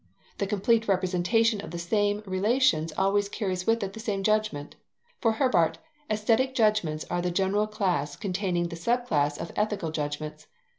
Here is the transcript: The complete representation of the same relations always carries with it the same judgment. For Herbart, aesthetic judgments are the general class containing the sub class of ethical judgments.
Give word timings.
The 0.39 0.47
complete 0.47 0.87
representation 0.87 1.61
of 1.61 1.69
the 1.69 1.77
same 1.77 2.23
relations 2.25 2.91
always 2.97 3.29
carries 3.29 3.67
with 3.67 3.83
it 3.83 3.93
the 3.93 3.99
same 3.99 4.23
judgment. 4.23 4.75
For 5.19 5.33
Herbart, 5.33 5.75
aesthetic 6.09 6.55
judgments 6.55 7.05
are 7.11 7.21
the 7.21 7.29
general 7.29 7.67
class 7.67 8.15
containing 8.15 8.69
the 8.69 8.75
sub 8.75 9.05
class 9.05 9.37
of 9.37 9.51
ethical 9.55 9.91
judgments. 9.91 10.47